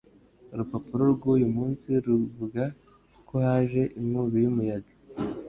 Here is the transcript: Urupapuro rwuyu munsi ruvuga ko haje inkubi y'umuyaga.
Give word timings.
Urupapuro 0.53 1.03
rwuyu 1.15 1.47
munsi 1.55 1.89
ruvuga 2.05 2.63
ko 3.27 3.35
haje 3.45 3.81
inkubi 3.99 4.37
y'umuyaga. 4.43 4.91